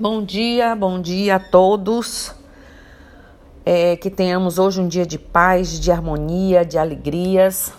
[0.00, 2.32] Bom dia, bom dia a todos.
[3.66, 7.72] É, que tenhamos hoje um dia de paz, de harmonia, de alegrias.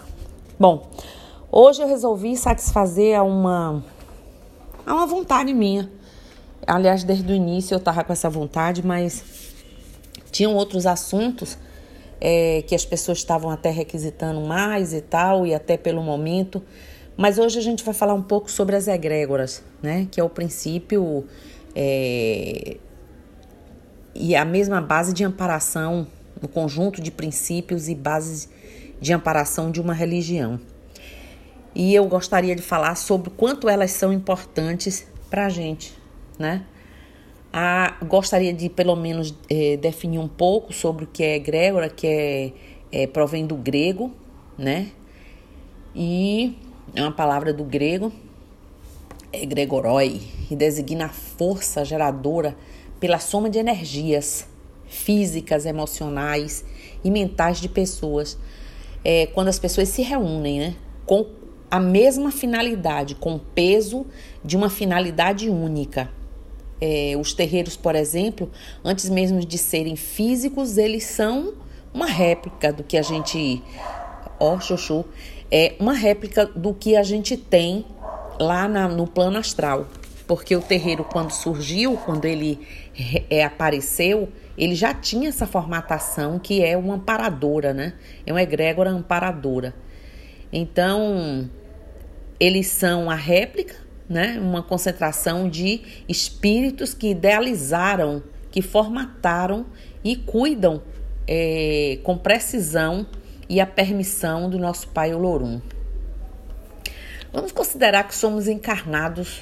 [0.59, 0.89] Bom,
[1.49, 3.81] hoje eu resolvi satisfazer a uma,
[4.85, 5.89] a uma vontade minha.
[6.67, 9.23] Aliás, desde o início eu estava com essa vontade, mas
[10.29, 11.57] tinham outros assuntos
[12.19, 16.61] é, que as pessoas estavam até requisitando mais e tal, e até pelo momento.
[17.15, 20.05] Mas hoje a gente vai falar um pouco sobre as egrégoras, né?
[20.11, 21.25] Que é o princípio
[21.75, 22.77] é,
[24.15, 26.07] e a mesma base de amparação,
[26.41, 28.49] o conjunto de princípios e bases
[28.99, 30.59] de amparação de uma religião.
[31.73, 35.93] E eu gostaria de falar sobre quanto elas são importantes para a gente,
[36.37, 36.65] né?
[37.53, 42.05] A, gostaria de pelo menos é, definir um pouco sobre o que é egrégora, que
[42.05, 42.51] é,
[42.91, 44.11] é provém do grego,
[44.57, 44.89] né?
[45.95, 46.57] E
[46.93, 48.11] é uma palavra do grego,
[49.31, 52.55] egregoroi, e designa a força geradora
[52.99, 54.47] pela soma de energias
[54.87, 56.65] físicas, emocionais
[57.03, 58.37] e mentais de pessoas.
[59.03, 60.75] É, quando as pessoas se reúnem, né?
[61.05, 61.27] Com
[61.71, 64.05] a mesma finalidade, com o peso
[64.43, 66.09] de uma finalidade única.
[66.81, 68.49] É, os terreiros, por exemplo,
[68.83, 71.53] antes mesmo de serem físicos, eles são
[71.93, 73.61] uma réplica do que a gente.
[74.39, 75.05] Ó, oh, Xuxu.
[75.51, 77.83] É uma réplica do que a gente tem
[78.39, 79.87] lá na, no plano astral.
[80.27, 82.59] Porque o terreiro, quando surgiu, quando ele
[83.29, 87.93] é, apareceu, ele já tinha essa formatação que é uma amparadora, né?
[88.25, 89.73] É uma egrégora amparadora.
[90.53, 91.49] Então,
[92.39, 93.75] eles são a réplica,
[94.07, 94.39] né?
[94.39, 99.65] Uma concentração de espíritos que idealizaram, que formataram
[100.03, 100.81] e cuidam
[101.27, 103.07] é, com precisão
[103.47, 105.59] e a permissão do nosso Pai Olorum.
[107.31, 109.41] Vamos considerar que somos encarnados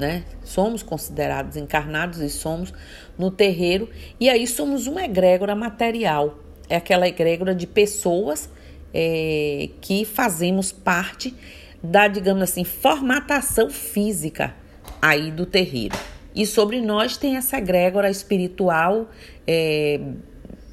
[0.00, 0.24] né?
[0.42, 2.72] Somos considerados encarnados e somos
[3.18, 8.48] no terreiro, e aí somos uma egrégora material, é aquela egrégora de pessoas
[8.94, 11.34] é, que fazemos parte
[11.82, 14.54] da, digamos assim, formatação física
[15.00, 15.96] aí do terreiro.
[16.34, 19.10] E sobre nós tem essa egrégora espiritual
[19.46, 20.00] é,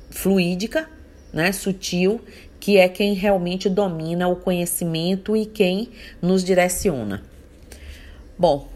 [0.09, 0.89] fluídica,
[1.33, 2.21] né, sutil,
[2.67, 5.87] que é quem realmente domina o conhecimento e quem
[6.21, 7.23] nos direciona.
[8.37, 8.67] Bom,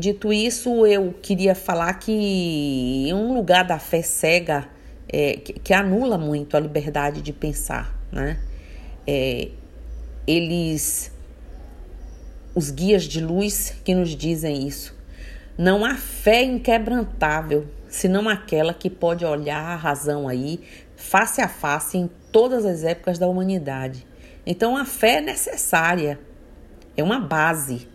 [0.00, 4.66] Dito isso, eu queria falar que um lugar da fé cega
[5.08, 8.40] é, que, que, anula muito a liberdade de pensar, né?
[9.06, 9.48] É,
[10.26, 11.12] eles,
[12.52, 14.92] os guias de luz que nos dizem isso.
[15.56, 20.60] Não há fé inquebrantável, senão aquela que pode olhar a razão aí
[20.96, 21.96] face a face
[22.38, 24.06] todas as épocas da humanidade.
[24.46, 26.20] Então a fé é necessária,
[26.96, 27.88] é uma base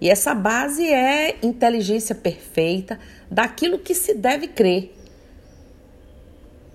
[0.00, 2.96] e essa base é inteligência perfeita
[3.28, 4.94] daquilo que se deve crer.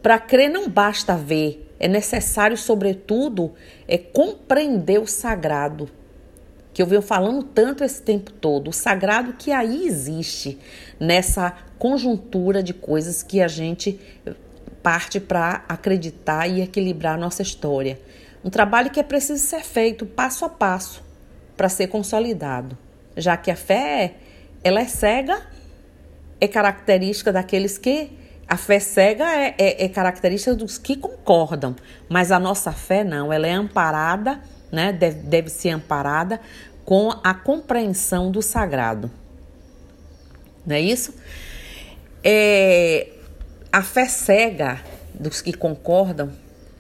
[0.03, 3.53] Para crer não basta ver, é necessário, sobretudo,
[3.88, 5.90] é compreender o sagrado,
[6.73, 10.59] que eu venho falando tanto esse tempo todo, o sagrado que aí existe
[11.00, 13.97] nessa conjuntura de coisas que a gente
[14.84, 18.00] parte para acreditar e equilibrar nossa história.
[18.44, 21.03] Um trabalho que é preciso ser feito passo a passo
[21.56, 22.78] para ser consolidado
[23.16, 24.16] já que a fé
[24.64, 25.41] ela é cega,
[26.40, 28.12] é característica daqueles que
[28.47, 31.75] a fé cega é, é, é, característica dos que concordam,
[32.09, 34.41] mas a nossa fé não, ela é amparada,
[34.72, 34.91] né?
[34.91, 36.40] Deve, deve ser amparada
[36.84, 39.09] com a compreensão do sagrado.
[40.66, 41.16] Não é isso?
[42.24, 43.08] É,
[43.72, 44.82] a fé cega
[45.14, 46.32] dos que concordam,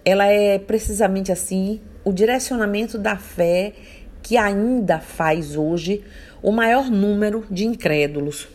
[0.03, 3.73] ela é precisamente assim o direcionamento da fé
[4.21, 6.03] que ainda faz hoje
[6.41, 8.47] o maior número de incrédulos,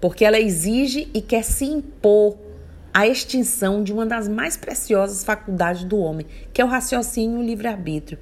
[0.00, 2.36] porque ela exige e quer se impor
[2.94, 7.44] a extinção de uma das mais preciosas faculdades do homem, que é o raciocínio e
[7.44, 8.18] o livre-arbítrio.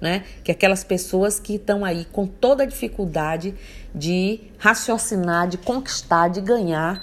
[0.00, 0.24] Né?
[0.42, 3.54] Que é aquelas pessoas que estão aí com toda a dificuldade
[3.94, 7.02] de raciocinar, de conquistar, de ganhar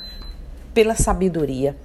[0.74, 1.76] pela sabedoria.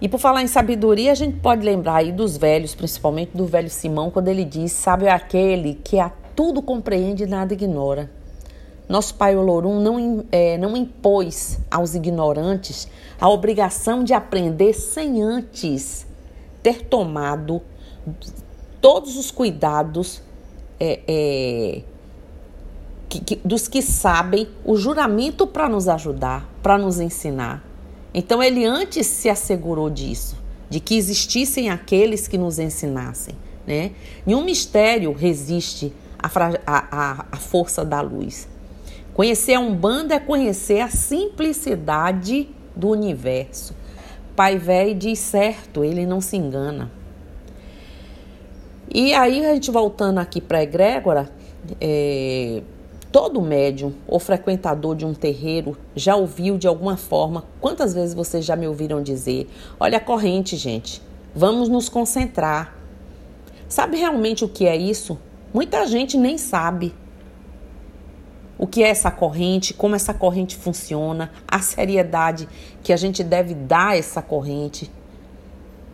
[0.00, 3.70] E por falar em sabedoria, a gente pode lembrar aí dos velhos, principalmente do velho
[3.70, 8.10] Simão, quando ele diz: é aquele que a tudo compreende e nada ignora.
[8.88, 12.86] Nosso pai Olorum não, é, não impôs aos ignorantes
[13.18, 16.06] a obrigação de aprender sem antes
[16.62, 17.62] ter tomado
[18.80, 20.22] todos os cuidados
[20.78, 21.82] é, é,
[23.14, 27.64] que, que, dos que sabem o juramento para nos ajudar, para nos ensinar.
[28.12, 30.36] Então ele antes se assegurou disso,
[30.68, 33.34] de que existissem aqueles que nos ensinassem.
[33.66, 33.92] Né?
[34.26, 36.30] Nenhum mistério resiste à,
[36.66, 38.48] à, à força da luz.
[39.12, 43.74] Conhecer a Umbanda é conhecer a simplicidade do universo.
[44.34, 46.90] Pai velho diz certo, ele não se engana.
[48.92, 51.30] E aí, a gente voltando aqui para a egrégora,
[51.80, 52.62] é,
[53.14, 57.44] todo médium ou frequentador de um terreiro já ouviu de alguma forma.
[57.60, 61.00] Quantas vezes vocês já me ouviram dizer: olha a corrente, gente,
[61.32, 62.76] vamos nos concentrar.
[63.68, 65.16] Sabe realmente o que é isso?
[65.52, 66.92] Muita gente nem sabe
[68.58, 72.48] o que é essa corrente, como essa corrente funciona, a seriedade
[72.82, 74.90] que a gente deve dar a essa corrente,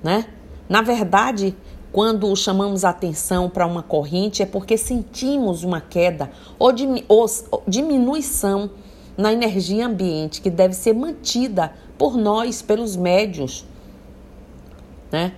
[0.02, 0.24] né?
[0.66, 1.54] Na verdade,
[1.92, 6.72] quando chamamos atenção para uma corrente é porque sentimos uma queda ou,
[7.66, 8.70] diminuição
[9.16, 13.66] na energia ambiente que deve ser mantida por nós, pelos médios,
[15.10, 15.34] né?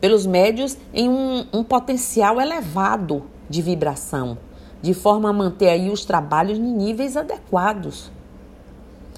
[0.00, 4.36] Pelos médios em um, um potencial elevado de vibração
[4.84, 8.12] de forma a manter aí os trabalhos em níveis adequados.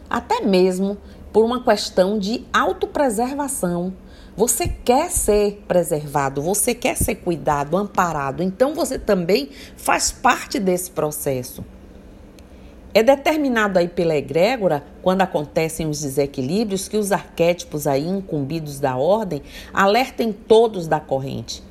[0.09, 0.97] Até mesmo
[1.33, 3.93] por uma questão de autopreservação.
[4.37, 9.49] Você quer ser preservado, você quer ser cuidado, amparado, então você também
[9.79, 11.65] faz parte desse processo.
[12.93, 18.97] É determinado aí pela egrégora, quando acontecem os desequilíbrios, que os arquétipos aí incumbidos da
[18.97, 19.43] ordem
[19.73, 21.63] alertem todos da corrente,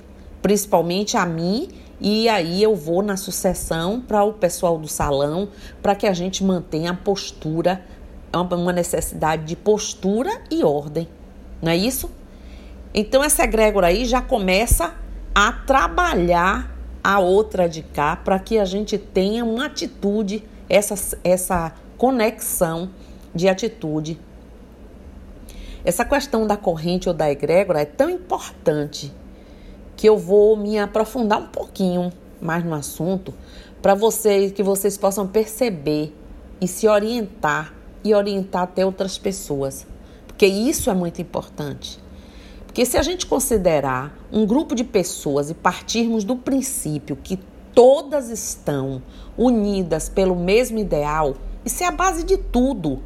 [0.42, 1.70] principalmente a mim
[2.00, 5.50] e aí eu vou na sucessão para o pessoal do salão,
[5.82, 7.86] para que a gente mantenha a postura,
[8.34, 11.08] uma necessidade de postura e ordem.
[11.62, 12.10] Não é isso?
[12.98, 14.96] Então essa egrégora aí já começa
[15.36, 21.74] a trabalhar a outra de cá para que a gente tenha uma atitude, essa, essa
[21.98, 22.90] conexão
[23.34, 24.18] de atitude.
[25.84, 29.12] Essa questão da corrente ou da egrégora é tão importante
[29.98, 33.34] que eu vou me aprofundar um pouquinho mais no assunto
[33.82, 36.16] para vocês que vocês possam perceber
[36.62, 37.74] e se orientar
[38.06, 39.86] e orientar até outras pessoas,
[40.26, 42.05] porque isso é muito importante.
[42.76, 47.40] Porque se a gente considerar um grupo de pessoas e partirmos do princípio que
[47.74, 49.02] todas estão
[49.38, 53.00] unidas pelo mesmo ideal, isso é a base de tudo.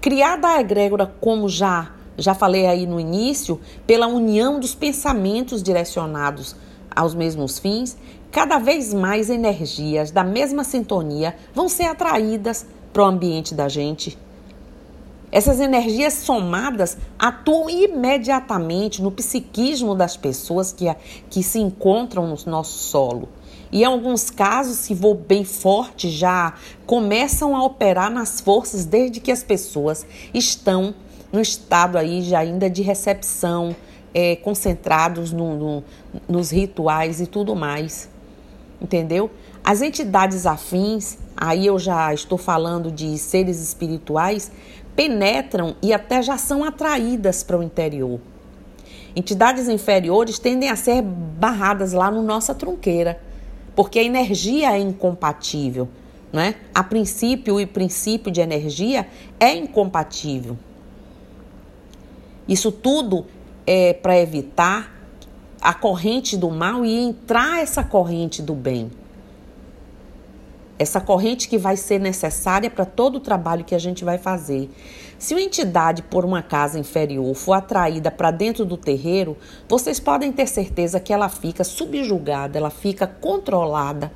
[0.00, 6.56] Criada a egrégora como já já falei aí no início, pela união dos pensamentos direcionados
[6.90, 7.96] aos mesmos fins,
[8.32, 14.18] cada vez mais energias da mesma sintonia vão ser atraídas para o ambiente da gente.
[15.30, 20.86] Essas energias somadas atuam imediatamente no psiquismo das pessoas que,
[21.28, 23.28] que se encontram no nosso solo.
[23.70, 26.54] E em alguns casos, se for bem forte, já
[26.86, 30.94] começam a operar nas forças desde que as pessoas estão
[31.30, 33.76] no estado aí já ainda de recepção,
[34.14, 35.84] é, concentrados no, no,
[36.26, 38.08] nos rituais e tudo mais.
[38.80, 39.30] Entendeu?
[39.62, 44.50] As entidades afins, aí eu já estou falando de seres espirituais,
[44.98, 48.18] penetram e até já são atraídas para o interior.
[49.14, 53.20] Entidades inferiores tendem a ser barradas lá no nossa trunqueira,
[53.76, 55.88] porque a energia é incompatível,
[56.32, 56.56] né?
[56.74, 59.06] A princípio, o princípio de energia
[59.38, 60.58] é incompatível.
[62.48, 63.24] Isso tudo
[63.64, 64.92] é para evitar
[65.60, 68.90] a corrente do mal e entrar essa corrente do bem.
[70.78, 74.70] Essa corrente que vai ser necessária para todo o trabalho que a gente vai fazer.
[75.18, 79.36] Se uma entidade por uma casa inferior for atraída para dentro do terreiro,
[79.68, 84.12] vocês podem ter certeza que ela fica subjugada, ela fica controlada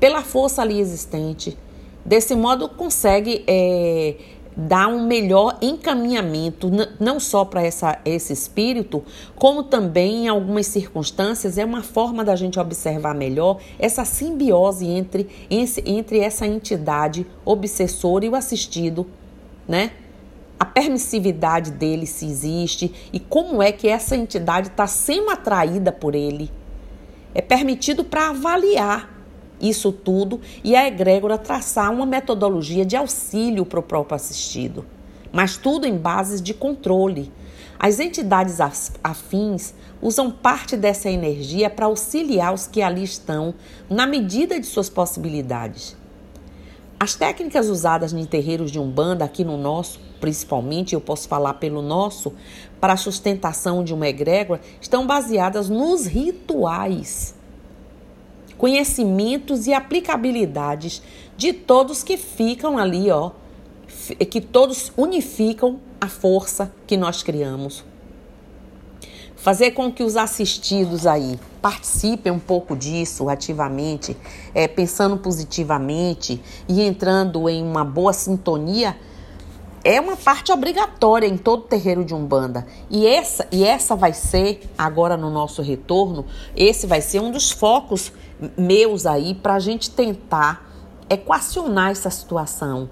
[0.00, 1.56] pela força ali existente.
[2.04, 4.14] Desse modo, consegue é,
[4.56, 7.60] dar um melhor encaminhamento, não só para
[8.04, 14.04] esse espírito, como também, em algumas circunstâncias, é uma forma da gente observar melhor essa
[14.04, 19.06] simbiose entre, entre essa entidade obsessora e o assistido,
[19.68, 19.90] né?
[20.58, 26.14] A permissividade dele se existe e como é que essa entidade está sendo atraída por
[26.14, 26.50] ele.
[27.34, 29.15] É permitido para avaliar
[29.60, 34.84] isso tudo e a egrégora traçar uma metodologia de auxílio para o próprio assistido,
[35.32, 37.32] mas tudo em bases de controle.
[37.78, 38.58] As entidades
[39.04, 43.54] afins usam parte dessa energia para auxiliar os que ali estão
[43.88, 45.96] na medida de suas possibilidades.
[46.98, 51.82] As técnicas usadas em terreiros de Umbanda, aqui no nosso, principalmente, eu posso falar pelo
[51.82, 52.32] nosso,
[52.80, 57.35] para a sustentação de uma egrégora, estão baseadas nos rituais
[58.58, 61.02] conhecimentos e aplicabilidades
[61.36, 63.32] de todos que ficam ali, ó,
[64.30, 67.84] que todos unificam a força que nós criamos.
[69.36, 74.16] Fazer com que os assistidos aí participem um pouco disso ativamente,
[74.54, 78.96] é, pensando positivamente e entrando em uma boa sintonia,
[79.84, 82.66] é uma parte obrigatória em todo terreiro de Umbanda.
[82.90, 86.24] E essa, e essa vai ser, agora no nosso retorno,
[86.56, 88.12] esse vai ser um dos focos
[88.56, 90.68] meus aí para a gente tentar
[91.08, 92.88] equacionar essa situação.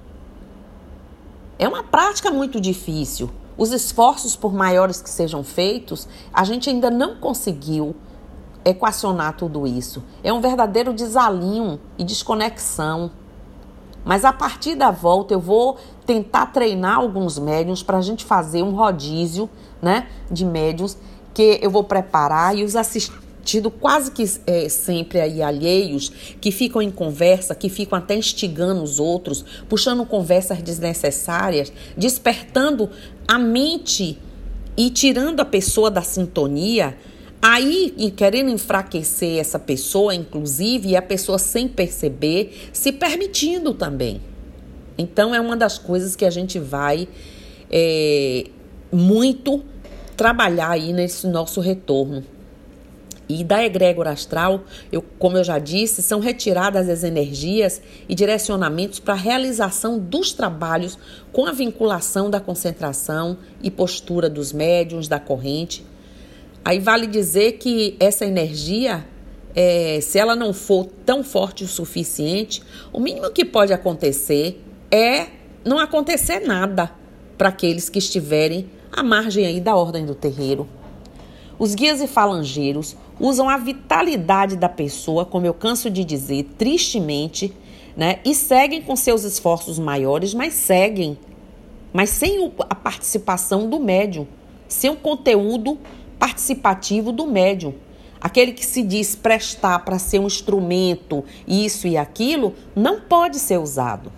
[1.59, 3.31] É uma prática muito difícil.
[3.57, 7.95] Os esforços, por maiores que sejam feitos, a gente ainda não conseguiu
[8.65, 10.03] equacionar tudo isso.
[10.23, 13.11] É um verdadeiro desalinho e desconexão.
[14.05, 18.63] Mas a partir da volta eu vou tentar treinar alguns médiums para a gente fazer
[18.63, 19.49] um rodízio
[19.81, 20.99] né, de médiums
[21.33, 22.77] que eu vou preparar e os
[23.45, 26.11] assistidos quase que é, sempre aí alheios,
[26.41, 32.91] que ficam em conversa, que ficam até instigando os outros, puxando conversas desnecessárias, despertando
[33.29, 34.19] a mente
[34.77, 36.97] e tirando a pessoa da sintonia
[37.47, 44.19] Aí, querendo enfraquecer essa pessoa, inclusive, e a pessoa sem perceber, se permitindo também.
[44.97, 47.07] Então, é uma das coisas que a gente vai
[47.71, 48.47] é,
[48.91, 49.63] muito
[50.17, 52.25] trabalhar aí nesse nosso retorno.
[53.29, 58.99] E da egrégora astral, eu, como eu já disse, são retiradas as energias e direcionamentos
[58.99, 60.99] para a realização dos trabalhos
[61.33, 65.85] com a vinculação da concentração e postura dos médiums, da corrente
[66.65, 69.05] Aí vale dizer que essa energia,
[69.55, 75.27] é, se ela não for tão forte o suficiente, o mínimo que pode acontecer é
[75.63, 76.91] não acontecer nada
[77.37, 80.67] para aqueles que estiverem à margem aí da ordem do terreiro.
[81.59, 87.53] Os guias e falangeiros usam a vitalidade da pessoa, como eu canso de dizer, tristemente,
[87.97, 88.19] né?
[88.25, 91.17] E seguem com seus esforços maiores, mas seguem,
[91.93, 94.27] mas sem a participação do médium,
[94.67, 95.79] sem o conteúdo
[96.19, 97.75] participativo do médium.
[98.21, 103.59] Aquele que se diz prestar para ser um instrumento, isso e aquilo, não pode ser
[103.59, 104.11] usado.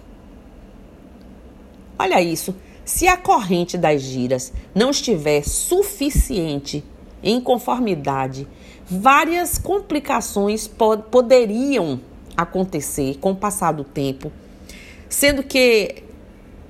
[1.98, 2.54] Olha isso.
[2.84, 6.84] Se a corrente das giras não estiver suficiente
[7.22, 8.46] em conformidade,
[8.84, 12.00] várias complicações pod poderiam
[12.36, 14.30] acontecer com o passar do tempo,
[15.08, 16.02] sendo que,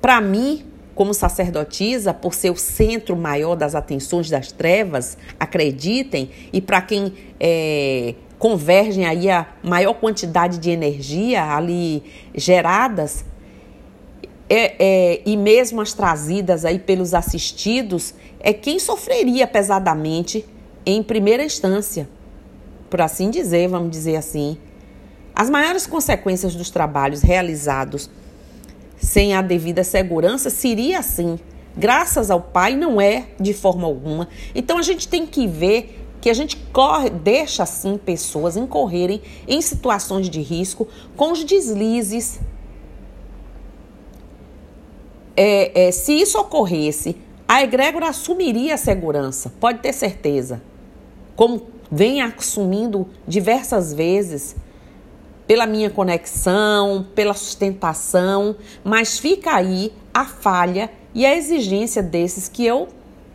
[0.00, 6.60] para mim, como sacerdotisa, por ser o centro maior das atenções das trevas, acreditem, e
[6.60, 12.02] para quem é, convergem aí a maior quantidade de energia ali
[12.34, 13.24] geradas,
[14.48, 20.44] é, é, e mesmo as trazidas aí pelos assistidos, é quem sofreria pesadamente
[20.84, 22.08] em primeira instância,
[22.88, 24.56] por assim dizer, vamos dizer assim.
[25.34, 28.08] As maiores consequências dos trabalhos realizados
[28.96, 31.38] sem a devida segurança, seria assim.
[31.76, 34.28] Graças ao Pai, não é de forma alguma.
[34.54, 39.60] Então a gente tem que ver que a gente corre, deixa assim pessoas incorrerem em
[39.60, 42.40] situações de risco com os deslizes.
[45.37, 47.16] É, é, se isso ocorresse,
[47.47, 50.62] a egrégora assumiria a segurança, pode ter certeza.
[51.37, 54.57] Como vem assumindo diversas vezes
[55.47, 62.66] pela minha conexão, pela sustentação, mas fica aí a falha e a exigência desses que
[62.66, 62.88] eu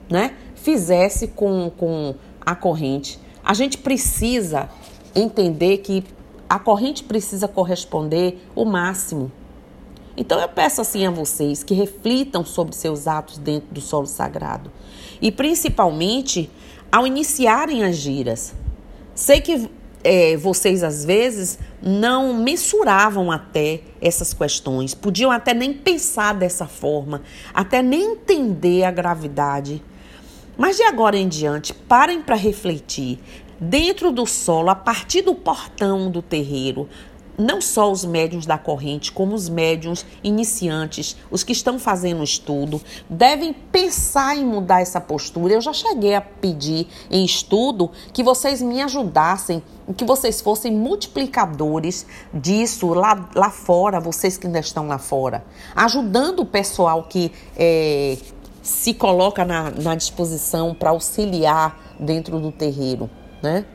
[0.10, 2.16] né, fizesse com, com
[2.46, 3.18] a corrente.
[3.44, 4.70] A gente precisa
[5.16, 6.04] entender que
[6.50, 9.32] a corrente precisa corresponder o máximo.
[10.16, 14.72] Então eu peço assim a vocês que reflitam sobre seus atos dentro do solo sagrado
[15.22, 16.50] e principalmente
[16.92, 18.54] ao iniciarem as giras.
[19.16, 19.70] Sei que
[20.04, 27.22] é, vocês às vezes não mensuravam até essas questões, podiam até nem pensar dessa forma,
[27.54, 29.82] até nem entender a gravidade.
[30.58, 33.20] Mas de agora em diante, parem para refletir.
[33.60, 36.90] Dentro do solo, a partir do portão do terreiro,
[37.38, 42.82] não só os médiums da corrente, como os médiums iniciantes, os que estão fazendo estudo,
[43.10, 45.54] devem pensar em mudar essa postura.
[45.54, 49.64] Eu já cheguei a pedir em estudo que vocês me ajudassem,
[49.96, 55.44] que vocês fossem multiplicadores disso lá, lá fora, vocês que ainda estão lá fora,
[55.76, 58.18] ajudando o pessoal que é,
[58.62, 63.10] se coloca na, na disposição para auxiliar dentro do terreiro,
[63.42, 63.66] né?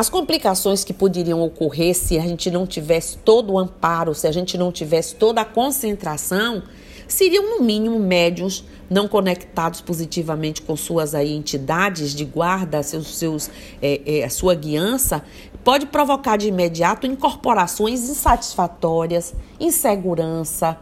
[0.00, 4.32] As complicações que poderiam ocorrer se a gente não tivesse todo o amparo, se a
[4.32, 6.62] gente não tivesse toda a concentração,
[7.06, 13.50] seriam no mínimo médios não conectados positivamente com suas aí, entidades de guarda, seus, seus,
[13.82, 15.22] é, é, a sua guiança,
[15.62, 20.78] pode provocar de imediato incorporações insatisfatórias, insegurança,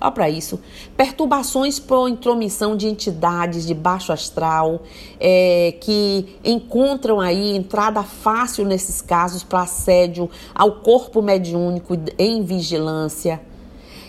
[0.00, 0.58] Olha para isso.
[0.96, 4.82] Perturbações por intromissão de entidades de baixo astral
[5.18, 13.40] é, que encontram aí entrada fácil nesses casos para assédio ao corpo mediúnico em vigilância.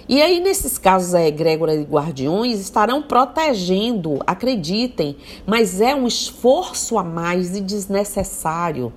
[0.07, 6.97] E aí, nesses casos, a egrégora e guardiões estarão protegendo, acreditem, mas é um esforço
[6.97, 8.91] a mais e desnecessário.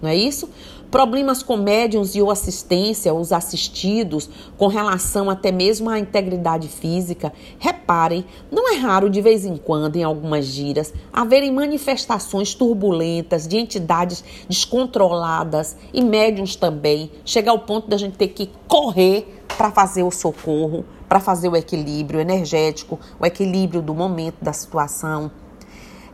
[0.00, 0.48] Não é isso?
[0.90, 7.32] Problemas com médiums e ou assistência, os assistidos, com relação até mesmo à integridade física.
[7.58, 13.56] Reparem, não é raro de vez em quando, em algumas giras, haverem manifestações turbulentas de
[13.56, 17.10] entidades descontroladas e médiums também.
[17.24, 21.56] Chega ao ponto da gente ter que correr para fazer o socorro, para fazer o
[21.56, 25.30] equilíbrio energético, o equilíbrio do momento da situação.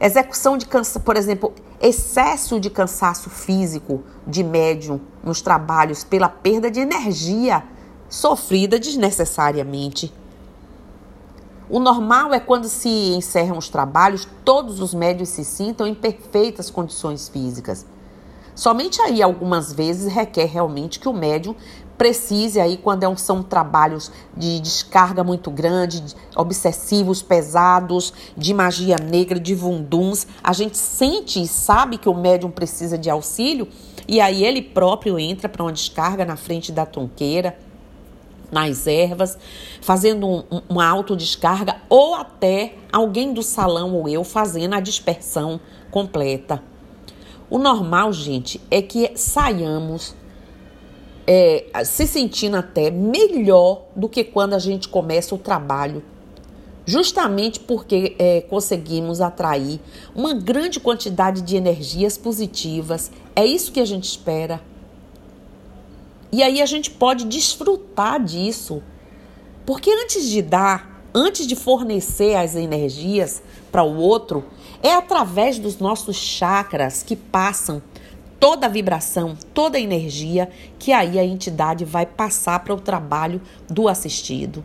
[0.00, 6.70] Execução de cansaço, por exemplo, excesso de cansaço físico de médium nos trabalhos pela perda
[6.70, 7.64] de energia
[8.08, 10.14] sofrida desnecessariamente.
[11.68, 16.70] O normal é quando se encerram os trabalhos, todos os médios se sintam em perfeitas
[16.70, 17.84] condições físicas.
[18.54, 21.56] Somente aí, algumas vezes, requer realmente que o médium
[22.02, 26.02] precise aí quando é são trabalhos de descarga muito grande,
[26.34, 32.50] obsessivos, pesados, de magia negra, de vunduns, a gente sente e sabe que o médium
[32.50, 33.68] precisa de auxílio
[34.08, 37.56] e aí ele próprio entra para uma descarga na frente da tronqueira,
[38.50, 39.38] nas ervas,
[39.80, 46.60] fazendo um, uma autodescarga ou até alguém do salão ou eu fazendo a dispersão completa.
[47.48, 50.16] O normal, gente, é que saiamos
[51.26, 56.02] é, se sentindo até melhor do que quando a gente começa o trabalho,
[56.84, 59.80] justamente porque é, conseguimos atrair
[60.14, 63.10] uma grande quantidade de energias positivas.
[63.36, 64.60] É isso que a gente espera.
[66.32, 68.82] E aí a gente pode desfrutar disso,
[69.66, 74.44] porque antes de dar, antes de fornecer as energias para o outro,
[74.82, 77.82] é através dos nossos chakras que passam
[78.42, 83.40] toda a vibração, toda a energia que aí a entidade vai passar para o trabalho
[83.70, 84.64] do assistido.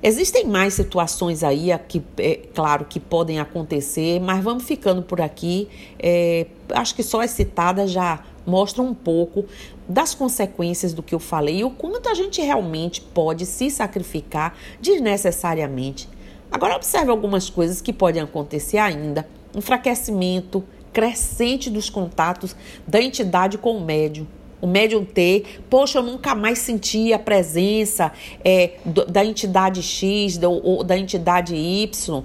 [0.00, 5.68] Existem mais situações aí, que, é, claro, que podem acontecer, mas vamos ficando por aqui.
[5.98, 9.44] É, acho que só as citadas já mostram um pouco
[9.88, 14.56] das consequências do que eu falei e o quanto a gente realmente pode se sacrificar
[14.80, 16.08] desnecessariamente.
[16.48, 20.62] Agora, observe algumas coisas que podem acontecer ainda: enfraquecimento,
[20.94, 22.56] crescente dos contatos
[22.88, 24.26] da entidade com o médium.
[24.62, 30.82] O médium T, poxa, eu nunca mais senti a presença é, da entidade X ou
[30.82, 32.24] da entidade Y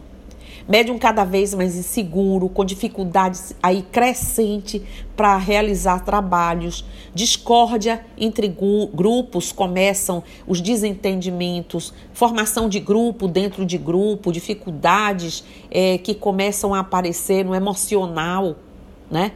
[0.68, 4.84] médium cada vez mais inseguro, com dificuldades aí crescente
[5.16, 8.48] para realizar trabalhos, discórdia entre
[8.94, 16.80] grupos, começam os desentendimentos, formação de grupo dentro de grupo, dificuldades é, que começam a
[16.80, 18.56] aparecer no emocional,
[19.10, 19.32] né?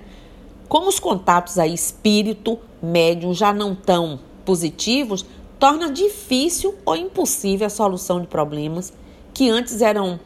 [0.68, 5.26] Como os contatos aí espírito, médium já não tão positivos,
[5.60, 8.92] torna difícil ou impossível a solução de problemas
[9.34, 10.20] que antes eram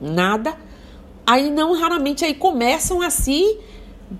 [0.00, 0.54] nada.
[1.26, 3.58] Aí não raramente aí começam assim,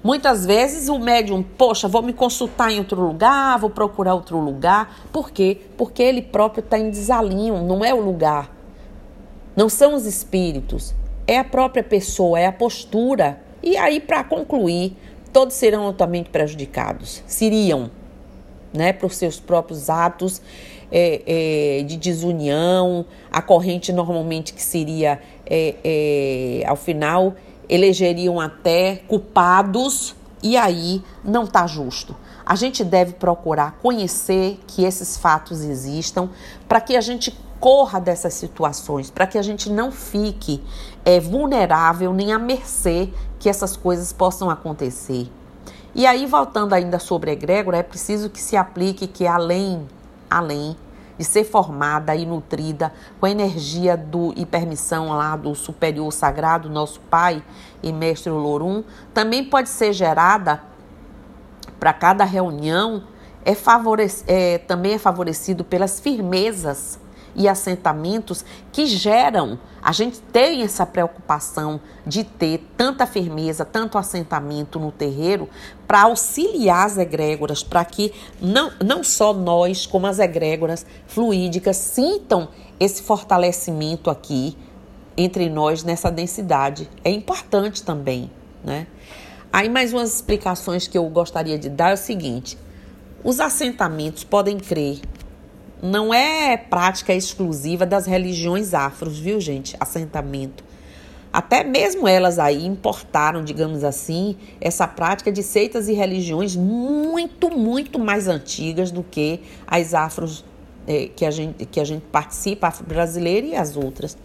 [0.04, 5.08] muitas vezes o médium, poxa, vou me consultar em outro lugar, vou procurar outro lugar.
[5.12, 5.58] Por quê?
[5.76, 8.54] Porque ele próprio está em desalinho, não é o lugar.
[9.56, 10.94] Não são os espíritos,
[11.26, 13.40] é a própria pessoa, é a postura.
[13.62, 14.96] E aí, para concluir,
[15.32, 17.22] todos serão altamente prejudicados.
[17.26, 17.90] Seriam,
[18.72, 20.40] né, por seus próprios atos
[20.90, 25.74] é, é, de desunião, a corrente normalmente que seria, é,
[26.62, 27.34] é ao final,
[27.68, 32.16] elegeriam até culpados, e aí não está justo.
[32.44, 36.30] A gente deve procurar conhecer que esses fatos existam
[36.66, 40.62] para que a gente corra dessas situações, para que a gente não fique
[41.04, 45.30] é, vulnerável nem à mercê que essas coisas possam acontecer.
[45.94, 49.86] E aí, voltando ainda sobre a egrégora, é preciso que se aplique que além
[50.30, 50.76] além
[51.18, 56.70] de ser formada e nutrida com a energia do e permissão lá do superior sagrado,
[56.70, 57.42] nosso Pai
[57.82, 60.62] e Mestre Lorum, também pode ser gerada
[61.78, 63.02] para cada reunião
[63.44, 63.52] é,
[64.26, 66.98] é também é favorecido pelas firmezas
[67.34, 74.78] e assentamentos que geram a gente tem essa preocupação de ter tanta firmeza, tanto assentamento
[74.78, 75.48] no terreiro
[75.86, 82.48] para auxiliar as egrégoras, para que não, não só nós, como as egrégoras fluídicas sintam
[82.78, 84.56] esse fortalecimento aqui
[85.16, 86.88] entre nós nessa densidade.
[87.02, 88.30] É importante também,
[88.62, 88.86] né?
[89.52, 92.56] Aí mais umas explicações que eu gostaria de dar é o seguinte:
[93.24, 95.00] os assentamentos podem crer
[95.82, 99.76] não é prática exclusiva das religiões afros, viu, gente?
[99.80, 100.64] Assentamento.
[101.32, 108.00] Até mesmo elas aí importaram, digamos assim, essa prática de seitas e religiões muito, muito
[108.00, 110.44] mais antigas do que as afros
[110.86, 114.18] é, que, a gente, que a gente participa, afro-brasileira e as outras.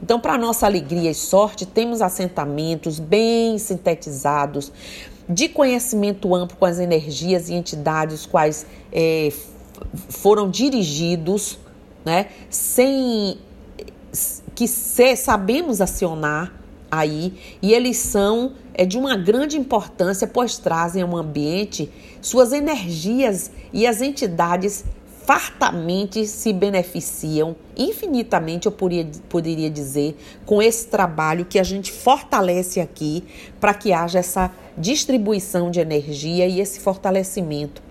[0.00, 4.70] Então, para nossa alegria e sorte, temos assentamentos bem sintetizados,
[5.28, 9.32] de conhecimento amplo com as energias e entidades quais é,
[10.08, 11.58] foram dirigidos,
[12.04, 13.38] né, sem
[14.54, 16.52] que se, sabemos acionar
[16.90, 23.50] aí e eles são é de uma grande importância, pois trazem ao ambiente suas energias
[23.72, 24.84] e as entidades
[25.24, 32.78] fartamente se beneficiam, infinitamente, eu poderia, poderia dizer, com esse trabalho que a gente fortalece
[32.78, 33.24] aqui
[33.58, 37.82] para que haja essa distribuição de energia e esse fortalecimento.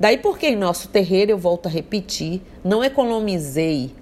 [0.00, 3.92] Daí porque em nosso terreiro, eu volto a repetir, não economizei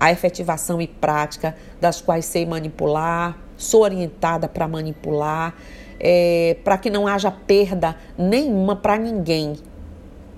[0.00, 5.54] a efetivação e prática das quais sei manipular, sou orientada para manipular,
[6.00, 9.56] é, para que não haja perda nenhuma para ninguém,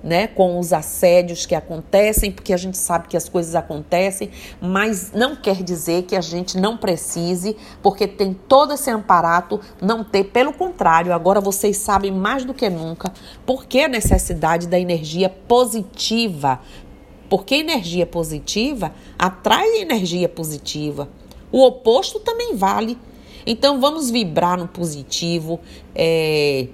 [0.03, 5.13] né, com os assédios que acontecem, porque a gente sabe que as coisas acontecem, mas
[5.13, 10.25] não quer dizer que a gente não precise, porque tem todo esse amparato, não ter,
[10.25, 13.13] pelo contrário, agora vocês sabem mais do que nunca
[13.45, 16.61] por que a necessidade da energia positiva.
[17.29, 21.09] Porque energia positiva atrai energia positiva.
[21.53, 22.99] O oposto também vale.
[23.47, 25.61] Então vamos vibrar no positivo.
[25.95, 26.67] É,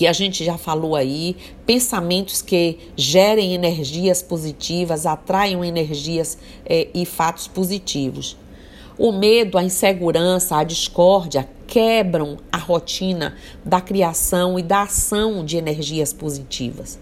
[0.00, 1.36] que a gente já falou aí,
[1.66, 8.34] pensamentos que gerem energias positivas, atraiam energias é, e fatos positivos.
[8.96, 15.58] O medo, a insegurança, a discórdia quebram a rotina da criação e da ação de
[15.58, 16.98] energias positivas.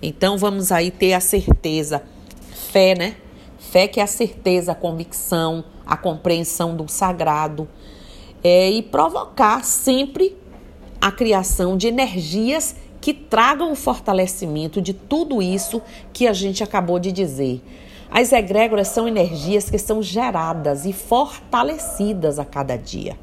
[0.00, 2.04] Então vamos aí ter a certeza,
[2.70, 3.16] fé, né?
[3.58, 7.68] Fé que é a certeza, a convicção, a compreensão do sagrado
[8.44, 10.36] é, e provocar sempre
[11.06, 15.80] a criação de energias que tragam o fortalecimento de tudo isso
[16.12, 17.62] que a gente acabou de dizer.
[18.10, 23.16] As egrégoras são energias que são geradas e fortalecidas a cada dia.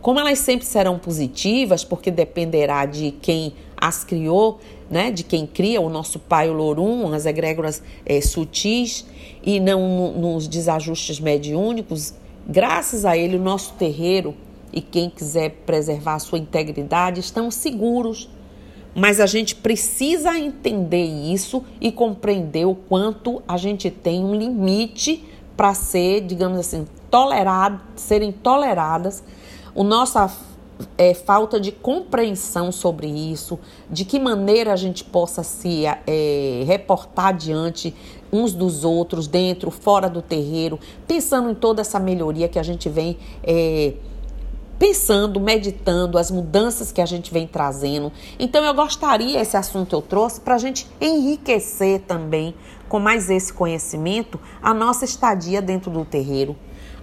[0.00, 5.80] Como elas sempre serão positivas, porque dependerá de quem as criou, né, de quem cria,
[5.80, 9.04] o nosso pai, o Lorum, as egrégoras é, sutis
[9.42, 12.14] e não nos desajustes mediúnicos,
[12.46, 14.32] graças a ele, o nosso terreiro
[14.72, 18.28] e quem quiser preservar a sua integridade estão seguros.
[18.94, 25.22] Mas a gente precisa entender isso e compreender o quanto a gente tem um limite
[25.56, 29.22] para ser, digamos assim, tolerado, serem toleradas.
[29.74, 30.30] O nossa
[30.96, 33.58] é, falta de compreensão sobre isso,
[33.90, 37.94] de que maneira a gente possa se é, reportar diante
[38.32, 42.88] uns dos outros, dentro, fora do terreiro, pensando em toda essa melhoria que a gente
[42.88, 43.94] vem é,
[44.78, 48.12] pensando, meditando as mudanças que a gente vem trazendo.
[48.38, 52.54] Então eu gostaria, esse assunto eu trouxe, para a gente enriquecer também
[52.88, 56.56] com mais esse conhecimento a nossa estadia dentro do terreiro.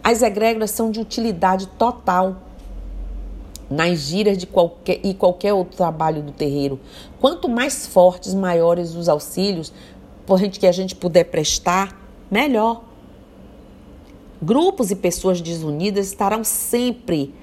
[0.04, 2.38] As egrégoras são de utilidade total
[3.70, 6.80] nas giras de qualquer e qualquer outro trabalho do terreiro.
[7.20, 9.74] Quanto mais fortes, maiores os auxílios
[10.26, 12.84] por gente que a gente puder prestar, melhor.
[14.42, 17.34] Grupos e pessoas desunidas estarão sempre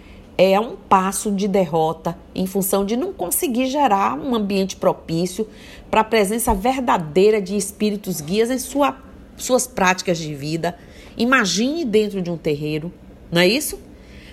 [0.42, 5.46] é um passo de derrota em função de não conseguir gerar um ambiente propício
[5.90, 8.96] para a presença verdadeira de espíritos guias em sua,
[9.36, 10.78] suas práticas de vida.
[11.14, 12.90] Imagine dentro de um terreiro,
[13.30, 13.78] não é isso?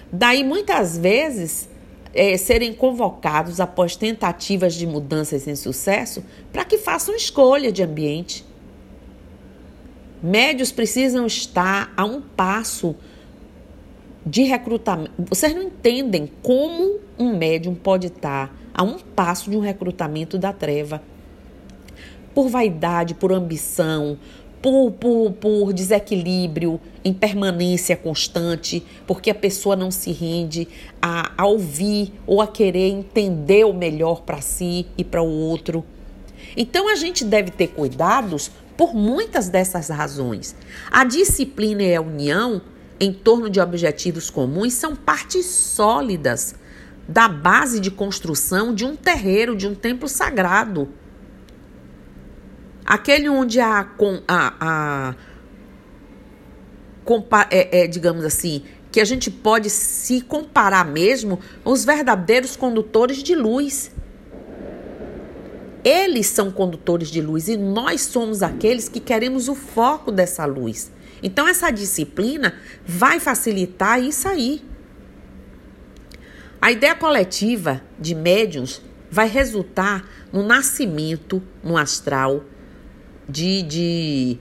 [0.10, 1.68] Daí muitas vezes
[2.14, 8.46] é, serem convocados após tentativas de mudanças sem sucesso para que façam escolha de ambiente.
[10.24, 12.96] Médios precisam estar a um passo
[14.28, 15.12] de recrutamento.
[15.18, 20.52] Vocês não entendem como um médium pode estar a um passo de um recrutamento da
[20.52, 21.02] treva.
[22.36, 24.20] Por vaidade, por ambição,
[24.62, 30.68] por, por, por desequilíbrio, impermanência constante, porque a pessoa não se rende
[31.02, 35.84] a, a ouvir ou a querer entender o melhor para si e para o outro.
[36.56, 40.56] Então a gente deve ter cuidados por muitas dessas razões.
[40.92, 42.62] A disciplina e a união
[43.00, 46.56] em torno de objetivos comuns são partes sólidas
[47.08, 50.90] da base de construção de um terreiro, de um templo sagrado.
[52.86, 53.88] Aquele onde a,
[54.28, 55.16] a, a,
[57.50, 63.36] é, é, digamos assim, que a gente pode se comparar mesmo os verdadeiros condutores de
[63.36, 63.92] luz.
[65.84, 70.92] Eles são condutores de luz e nós somos aqueles que queremos o foco dessa luz.
[71.22, 74.64] Então, essa disciplina vai facilitar isso aí.
[76.62, 82.44] A ideia coletiva de médiums vai resultar no nascimento no astral
[83.28, 84.38] de, de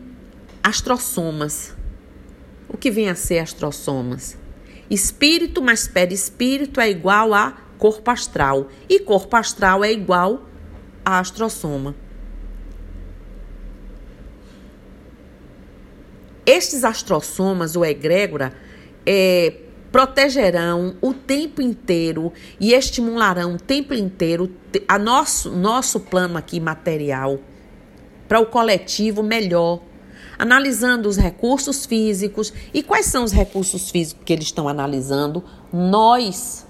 [0.62, 1.74] astrossomas.
[2.68, 4.36] O que vem a ser astrossomas?
[4.90, 8.68] Espírito mais perispírito é igual a corpo astral.
[8.88, 10.48] E corpo astral é igual
[11.04, 11.94] a astrosoma.
[16.46, 18.52] Estes astrossomas, ou egrégora,
[19.04, 19.52] é,
[19.90, 24.50] protegerão o tempo inteiro e estimularão o tempo inteiro
[24.87, 27.38] a nosso, nosso plano aqui material
[28.28, 29.80] para o coletivo melhor,
[30.38, 32.52] analisando os recursos físicos.
[32.74, 35.42] E quais são os recursos físicos que eles estão analisando?
[35.72, 36.66] Nós.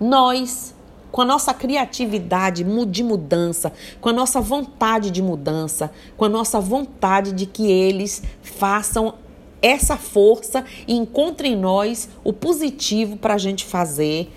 [0.00, 0.73] Nós
[1.14, 6.58] com a nossa criatividade de mudança, com a nossa vontade de mudança, com a nossa
[6.58, 9.14] vontade de que eles façam
[9.62, 14.28] essa força e encontrem em nós o positivo para a gente fazer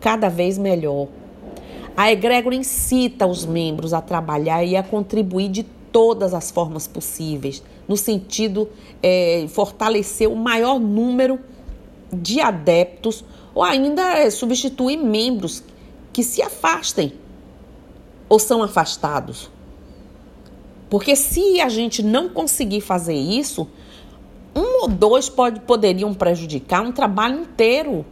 [0.00, 1.08] cada vez melhor.
[1.94, 7.62] A egrégora incita os membros a trabalhar e a contribuir de todas as formas possíveis,
[7.86, 8.70] no sentido
[9.02, 11.38] é, fortalecer o maior número
[12.10, 13.22] de adeptos
[13.54, 15.62] ou ainda é, substituir membros
[16.16, 17.12] que se afastem
[18.26, 19.50] ou são afastados.
[20.88, 23.68] Porque se a gente não conseguir fazer isso,
[24.54, 28.06] um ou dois pode, poderiam prejudicar um trabalho inteiro.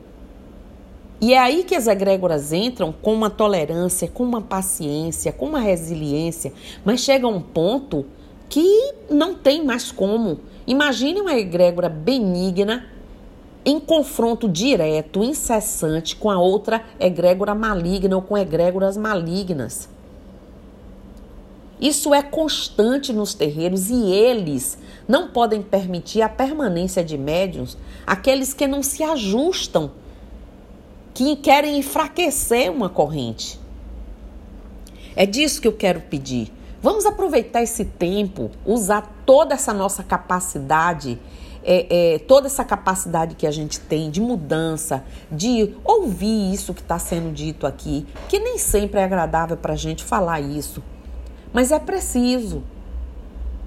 [1.19, 5.61] E é aí que as egrégoras entram com uma tolerância, com uma paciência, com uma
[5.61, 6.53] resiliência,
[6.85, 8.05] mas chega um ponto
[8.51, 10.41] que não tem mais como.
[10.67, 12.85] Imagine uma egrégora benigna
[13.65, 19.89] em confronto direto, incessante com a outra egrégora maligna ou com egrégoras malignas.
[21.81, 28.55] Isso é constante nos terreiros e eles não podem permitir a permanência de médiums, aqueles
[28.55, 29.91] que não se ajustam,
[31.13, 33.59] que querem enfraquecer uma corrente.
[35.17, 36.53] É disso que eu quero pedir.
[36.83, 41.19] Vamos aproveitar esse tempo, usar toda essa nossa capacidade
[41.65, 46.83] é, é, toda essa capacidade que a gente tem de mudança, de ouvir isso que
[46.83, 50.83] está sendo dito aqui, que nem sempre é agradável para a gente falar isso,
[51.53, 52.63] mas é preciso.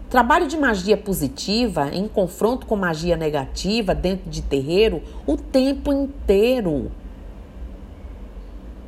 [0.10, 6.92] Trabalho de magia positiva em confronto com magia negativa dentro de terreiro o tempo inteiro.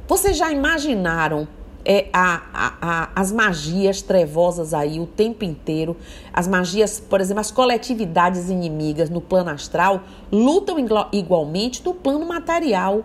[0.07, 1.45] Vocês já imaginaram
[1.85, 5.95] é, a, a, a, as magias trevosas aí o tempo inteiro.
[6.33, 10.77] As magias, por exemplo, as coletividades inimigas no plano astral lutam
[11.11, 13.03] igualmente no plano material.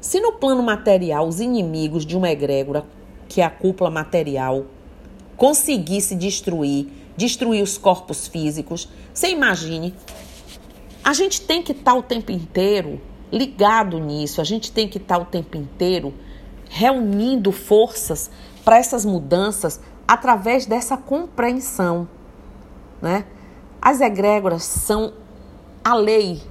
[0.00, 2.84] Se no plano material os inimigos de uma egrégora,
[3.28, 4.64] que é a cúpula material,
[5.36, 9.94] conseguisse destruir, destruir os corpos físicos, você imagine.
[11.02, 13.00] A gente tem que estar o tempo inteiro
[13.32, 16.14] ligado nisso, a gente tem que estar o tempo inteiro
[16.68, 18.30] reunindo forças
[18.64, 22.08] para essas mudanças através dessa compreensão,
[23.00, 23.24] né?
[23.80, 25.12] As egrégoras são
[25.84, 26.42] a lei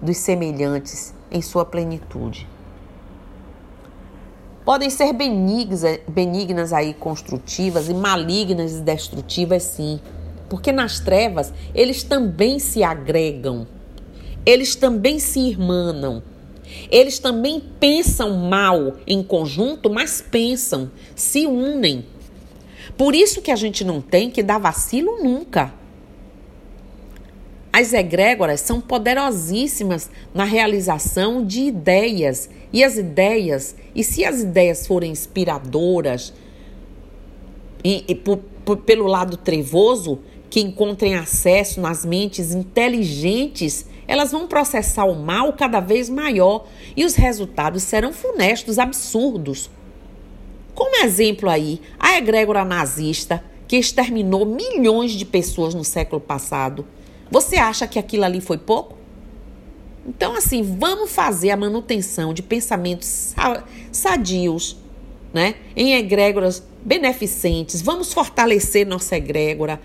[0.00, 2.48] dos semelhantes em sua plenitude.
[4.64, 10.00] Podem ser benignas, benignas aí construtivas e malignas e destrutivas sim,
[10.48, 13.66] porque nas trevas eles também se agregam,
[14.44, 16.22] eles também se irmanam,
[16.90, 22.04] eles também pensam mal em conjunto, mas pensam, se unem.
[22.96, 25.72] Por isso que a gente não tem que dar vacilo nunca.
[27.72, 32.50] As egrégoras são poderosíssimas na realização de ideias.
[32.72, 36.32] E as ideias, e se as ideias forem inspiradoras,
[37.82, 40.18] e, e por, por, pelo lado trevoso,
[40.50, 47.04] que encontrem acesso nas mentes inteligentes elas vão processar o mal cada vez maior e
[47.04, 49.70] os resultados serão funestos, absurdos.
[50.74, 56.84] Como exemplo aí, a egrégora nazista, que exterminou milhões de pessoas no século passado.
[57.30, 58.98] Você acha que aquilo ali foi pouco?
[60.04, 63.32] Então, assim, vamos fazer a manutenção de pensamentos
[63.92, 64.76] sadios,
[65.32, 65.54] né?
[65.76, 67.80] Em egrégoras beneficentes.
[67.80, 69.80] Vamos fortalecer nossa egrégora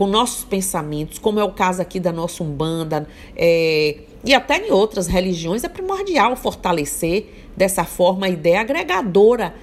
[0.00, 4.70] com nossos pensamentos, como é o caso aqui da nossa Umbanda, é, e até em
[4.70, 9.54] outras religiões, é primordial fortalecer dessa forma a ideia agregadora,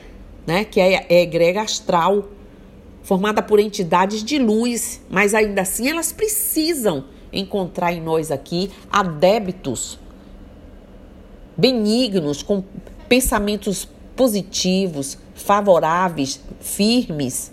[0.45, 2.29] né, que é, é egrega astral,
[3.01, 9.99] formada por entidades de luz, mas ainda assim elas precisam encontrar em nós aqui adébitos
[11.57, 12.63] benignos, com
[13.09, 17.51] pensamentos positivos, favoráveis, firmes,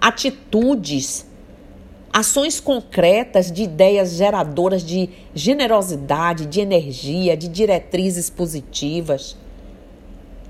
[0.00, 1.29] atitudes,
[2.12, 9.36] ações concretas de ideias geradoras de generosidade, de energia, de diretrizes positivas.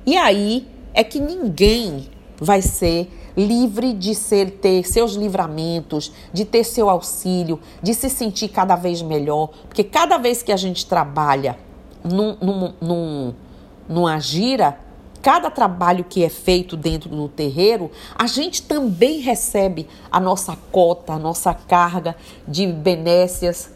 [0.06, 2.08] E aí é que ninguém
[2.40, 8.48] vai ser livre de ser ter seus livramentos, de ter seu auxílio, de se sentir
[8.48, 11.58] cada vez melhor, porque cada vez que a gente trabalha
[12.02, 13.34] num, num, num,
[13.88, 14.78] numa gira,
[15.22, 21.12] cada trabalho que é feito dentro do terreiro, a gente também recebe a nossa cota,
[21.12, 23.70] a nossa carga de benécias.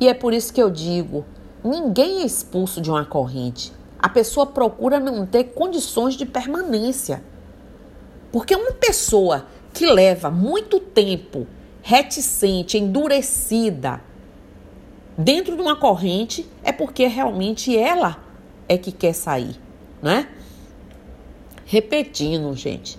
[0.00, 1.24] E é por isso que eu digo:
[1.62, 3.72] ninguém é expulso de uma corrente.
[3.98, 7.22] A pessoa procura não ter condições de permanência.
[8.30, 11.46] Porque uma pessoa que leva muito tempo
[11.82, 14.00] reticente, endurecida,
[15.16, 18.25] dentro de uma corrente, é porque realmente ela
[18.68, 19.56] é que quer sair,
[20.02, 20.28] né?
[21.64, 22.98] Repetindo, gente.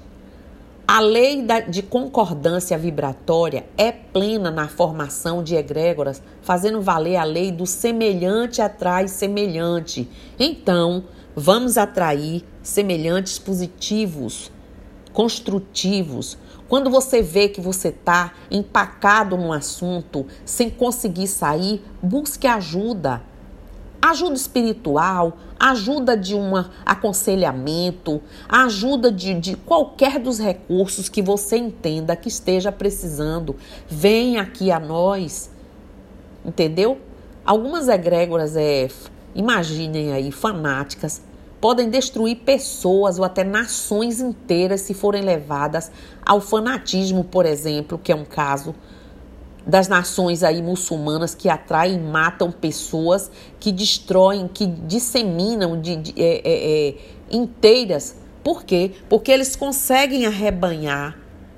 [0.89, 7.51] A lei de concordância vibratória é plena na formação de egrégoras, fazendo valer a lei
[7.51, 10.09] do semelhante atrai semelhante.
[10.39, 11.03] Então,
[11.35, 14.49] vamos atrair semelhantes positivos,
[15.11, 16.37] construtivos.
[16.69, 23.21] Quando você vê que você está empacado num assunto sem conseguir sair, busque ajuda
[24.01, 26.53] ajuda espiritual, ajuda de um
[26.85, 33.55] aconselhamento, ajuda de, de qualquer dos recursos que você entenda que esteja precisando.
[33.87, 35.49] Vem aqui a nós,
[36.45, 36.99] entendeu?
[37.45, 38.89] Algumas egrégoras, é,
[39.33, 41.21] imaginem aí, fanáticas,
[41.59, 45.91] podem destruir pessoas ou até nações inteiras se forem levadas
[46.25, 48.75] ao fanatismo, por exemplo, que é um caso
[49.67, 56.13] das nações aí muçulmanas que atraem e matam pessoas, que destroem, que disseminam de, de
[56.17, 56.95] é, é, é,
[57.29, 58.15] inteiras.
[58.41, 58.93] Por quê?
[59.09, 61.17] Porque eles conseguem arrebanhar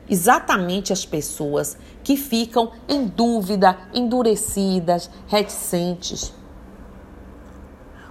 [0.10, 6.34] exatamente as pessoas que ficam em dúvida, endurecidas, reticentes.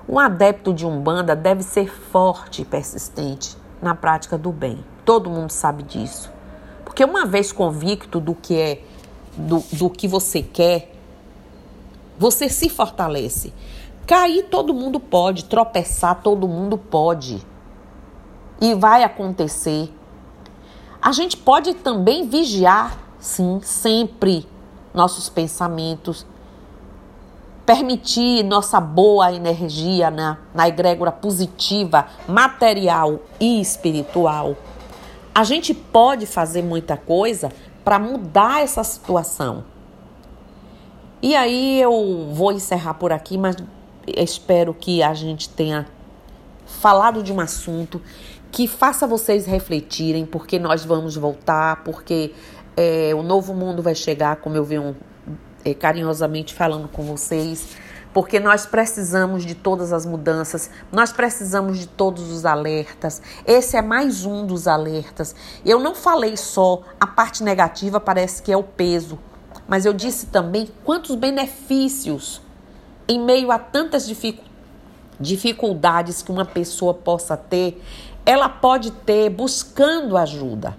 [0.08, 4.78] Um adepto de Umbanda deve ser forte e persistente na prática do bem.
[5.04, 6.32] Todo mundo sabe disso.
[6.84, 8.82] Porque uma vez convicto do que é
[9.38, 10.92] do, do que você quer,
[12.18, 13.52] você se fortalece.
[14.06, 17.44] Cair todo mundo pode, tropeçar todo mundo pode.
[18.60, 19.92] E vai acontecer.
[21.00, 24.48] A gente pode também vigiar, sim, sempre
[24.92, 26.26] nossos pensamentos,
[27.64, 34.56] permitir nossa boa energia na, na egrégora positiva, material e espiritual.
[35.34, 37.52] A gente pode fazer muita coisa
[37.88, 39.64] para mudar essa situação.
[41.22, 43.56] E aí eu vou encerrar por aqui, mas
[44.06, 45.86] espero que a gente tenha
[46.66, 47.98] falado de um assunto
[48.52, 52.34] que faça vocês refletirem, porque nós vamos voltar, porque
[52.76, 54.94] é, o novo mundo vai chegar, como eu venho
[55.64, 57.74] é, carinhosamente falando com vocês
[58.12, 63.20] porque nós precisamos de todas as mudanças, nós precisamos de todos os alertas.
[63.46, 65.34] Esse é mais um dos alertas.
[65.64, 69.18] Eu não falei só a parte negativa, parece que é o peso,
[69.66, 72.40] mas eu disse também quantos benefícios
[73.08, 74.06] em meio a tantas
[75.18, 77.82] dificuldades que uma pessoa possa ter,
[78.26, 80.76] ela pode ter buscando ajuda,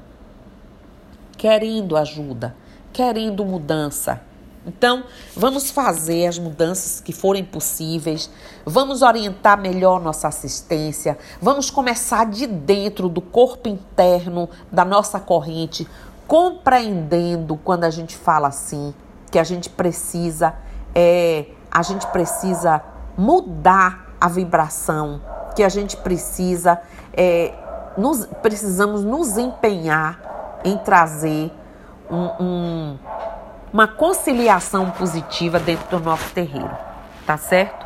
[1.35, 2.55] querendo ajuda,
[2.93, 4.21] querendo mudança.
[4.65, 8.29] Então, vamos fazer as mudanças que forem possíveis,
[8.65, 15.87] vamos orientar melhor nossa assistência, vamos começar de dentro do corpo interno da nossa corrente,
[16.27, 18.93] compreendendo quando a gente fala assim,
[19.31, 20.53] que a gente precisa
[20.93, 22.81] é, a gente precisa
[23.17, 25.21] mudar a vibração,
[25.55, 26.81] que a gente precisa
[27.13, 27.53] é,
[27.97, 31.51] nos, precisamos nos empenhar em trazer
[32.09, 32.97] um, um
[33.71, 36.75] uma conciliação positiva dentro do nosso terreiro,
[37.25, 37.85] tá certo?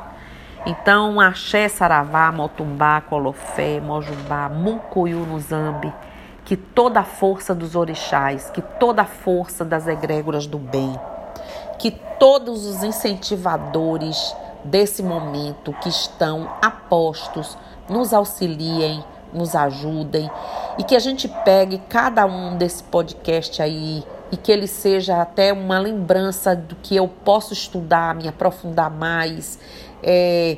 [0.66, 5.94] Então, axé, saravá, motumbá, colofé, mojubá, muncuyu no zambi,
[6.46, 10.98] que toda a força dos orixás, que toda a força das egrégoras do bem,
[11.78, 17.58] que todos os incentivadores desse momento que estão apostos
[17.90, 19.04] nos auxiliem,
[19.34, 20.32] nos ajudem
[20.78, 25.54] e que a gente pegue cada um desse podcast aí e que ele seja até
[25.54, 29.60] uma lembrança do que eu posso estudar, me aprofundar mais,
[30.02, 30.58] é,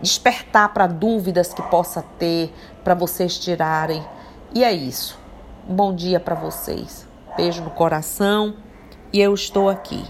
[0.00, 4.00] despertar para dúvidas que possa ter, para vocês tirarem.
[4.54, 5.18] E é isso.
[5.68, 7.04] Um bom dia para vocês.
[7.36, 8.54] Beijo no coração
[9.12, 10.04] e eu estou aqui.